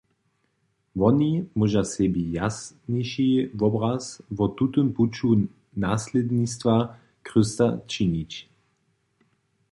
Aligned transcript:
Woni 0.99 1.31
móža 1.57 1.81
sebi 1.93 2.23
jasniši 2.35 3.27
wobraz 3.59 4.03
wo 4.37 4.45
tutym 4.61 4.87
puću 4.95 5.29
naslědnistwa 5.83 6.75
Chrysta 7.27 7.67
sčinić. 7.81 8.31